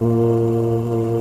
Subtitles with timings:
[0.00, 1.13] 嗯。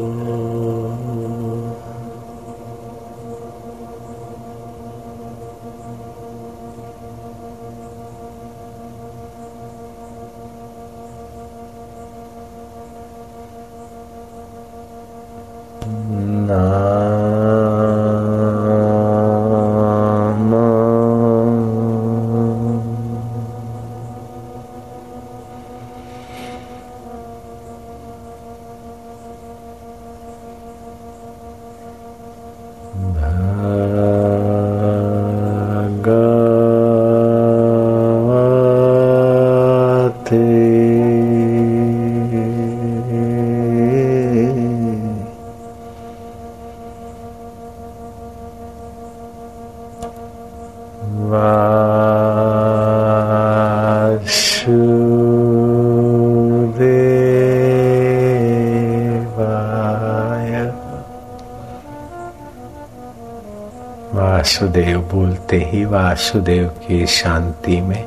[64.14, 68.06] वासुदेव बोलते ही वासुदेव की शांति में,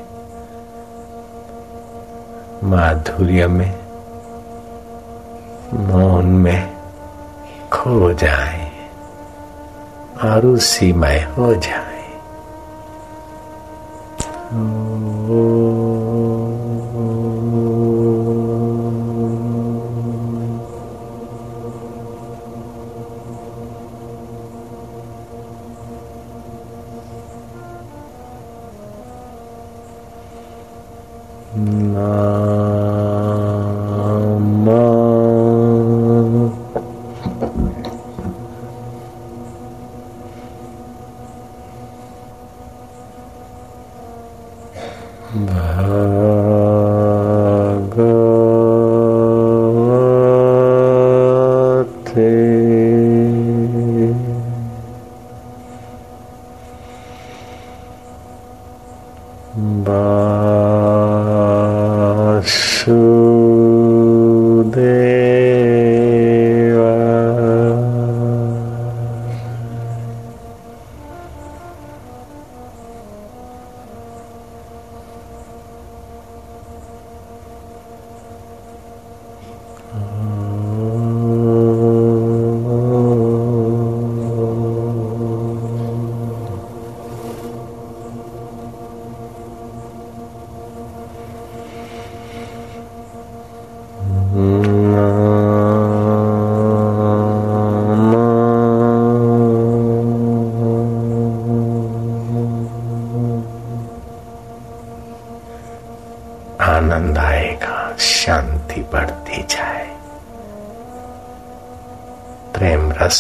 [2.65, 3.79] माधुर्य में,
[5.75, 6.77] मौन में
[7.73, 8.71] खो जाए
[10.25, 11.86] और उसी में हो जाए।
[31.57, 31.97] आनंद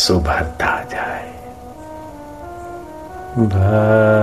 [0.08, 1.30] प्रेम आ जाए
[3.38, 4.15] भगवते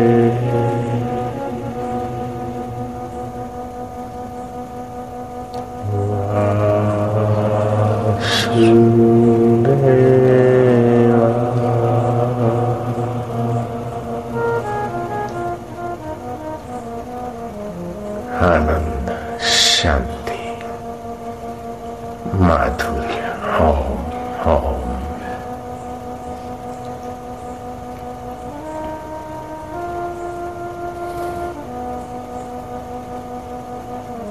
[0.00, 0.79] Mm-hmm.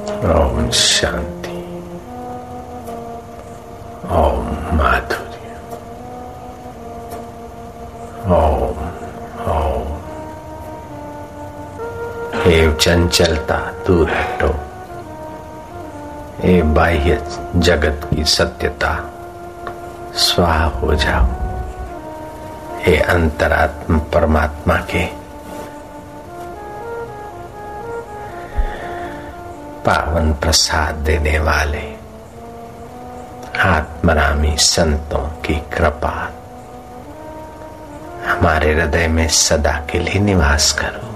[0.09, 1.49] ओम शांति।
[4.11, 5.55] ओम माधुर्य।
[8.25, 8.89] ओम
[9.51, 9.99] ओम।
[12.51, 14.55] एव चंचलता, दूर हटो।
[16.39, 19.11] हे बाह्य जगत की सत्यता,
[20.13, 21.25] स्वाह हो जाओ।
[22.79, 25.18] हे अंतरात्म परमात्मा के
[29.89, 31.85] पावन प्रसाद देने वाले
[33.59, 36.11] आत्मरामी संतों की कृपा
[38.27, 41.08] हमारे हृदय में सदा के लिए निवास करो।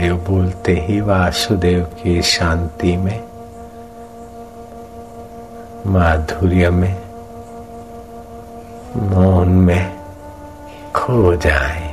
[0.00, 3.20] वासुदेव, बोलते ही वासुदेव की शांति में,
[5.86, 6.96] माधुर्य में,
[8.96, 10.00] मौन में
[10.94, 11.92] खो जाए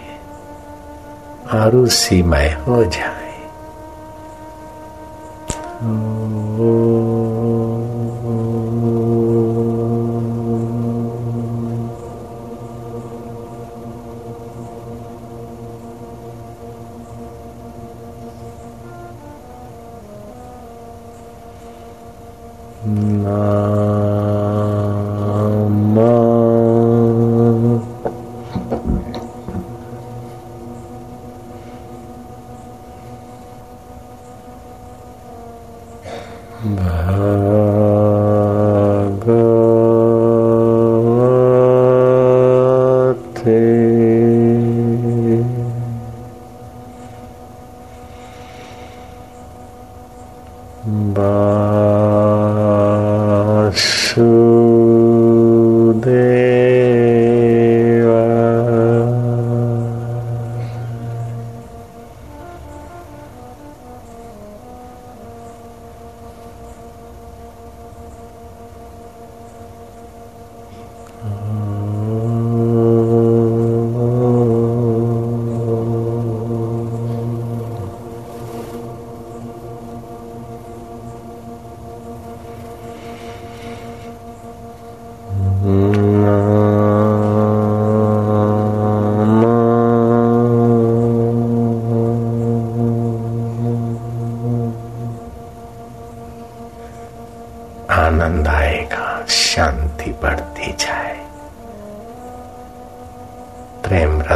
[1.53, 3.15] और उसी में हो जाए।
[22.85, 23.96] な
[54.07, 54.56] आनंद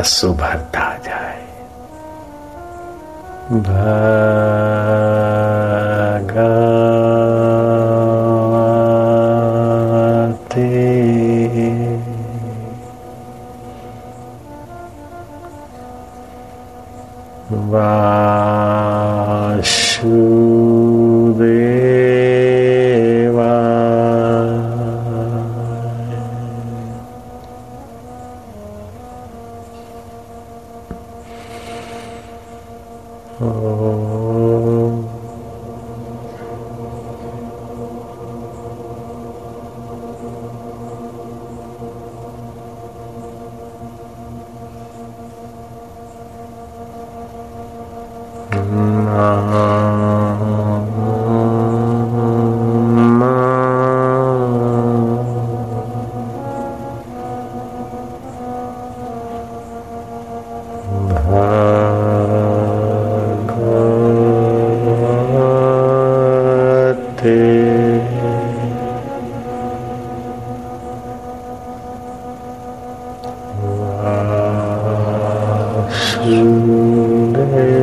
[0.02, 1.42] रस उभरता जाए
[3.54, 3.92] भगवते।
[17.72, 18.42] वासुदेवा
[76.22, 77.81] वासुदेवा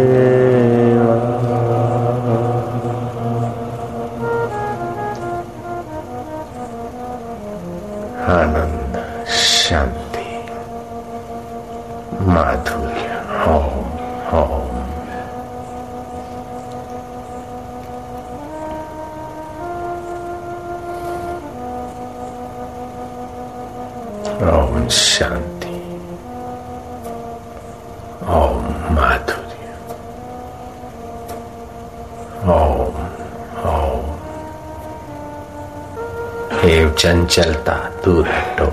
[36.99, 38.73] चंचलता दूर हटो।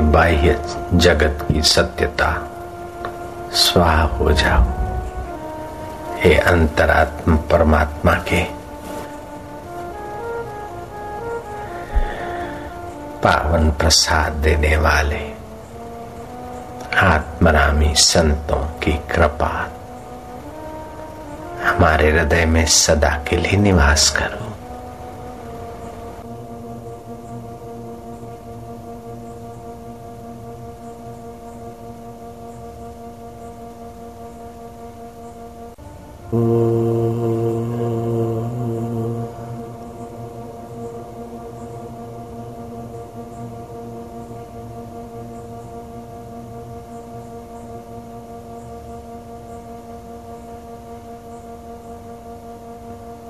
[0.00, 2.48] बाह्य जगत की सत्यता,
[3.52, 4.62] स्वाह हो जाओ।
[6.16, 8.44] हे अंतरात्म परमात्मा के।
[13.22, 15.37] पावन प्रसाद देने वाले।
[17.48, 19.70] आत्मरामी संतों की कृपा।
[21.64, 24.48] हमारे हृदय में सदा के लिए निवास करो।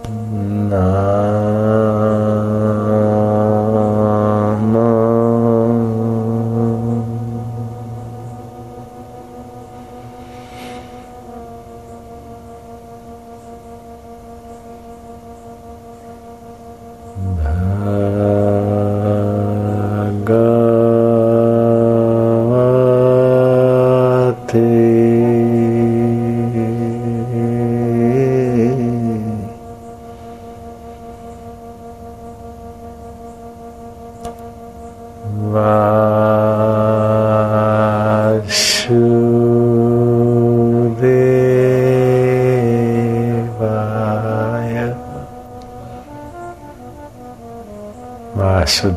[0.09, 0.48] Mm.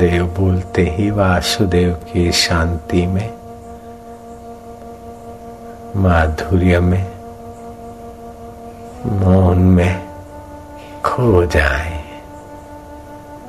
[0.02, 3.30] वासुदेव बोलते ही वासुदेव की शांति में,
[5.96, 7.06] माधुर्य में,
[9.20, 10.10] मौन में
[11.06, 12.02] खो जाए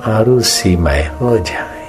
[0.06, 1.88] और उसी में हो जाए।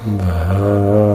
[0.00, 1.09] आनंद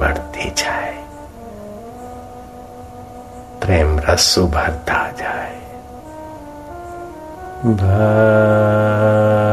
[0.00, 0.96] बढ़ती जाए।
[3.60, 5.56] प्रेम रस उभरता जाए।
[7.64, 9.45] भगवते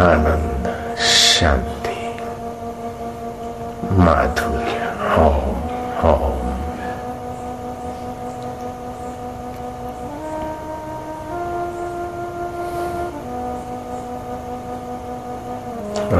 [0.00, 0.68] आनंद
[1.06, 1.96] शांति
[4.04, 4.78] माधुर्य
[5.24, 5.58] ओम
[6.10, 6.38] ओम।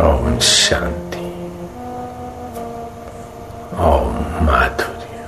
[0.03, 1.25] ओम शांति
[3.87, 5.25] ओम माधुर्य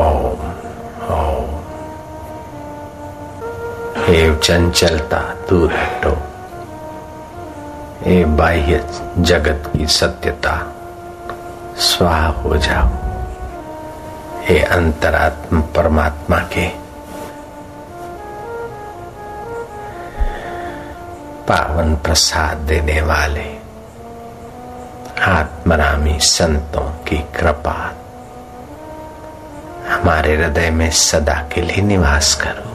[0.00, 0.44] ओम
[1.16, 1.50] ओम
[3.96, 6.18] हे चंचलता दूर हटो।
[8.00, 10.72] हे बाह्य जगत की सत्यता,
[11.76, 12.88] स्वाह हो जाओ।
[14.42, 16.68] हे अंतरात्म परमात्मा के।
[21.48, 23.56] पावन प्रसाद देने वाले
[25.22, 27.94] आत्मरामी संतों की कृपा।
[29.88, 32.73] हमारे हृदय में सदा के लिए निवास करो।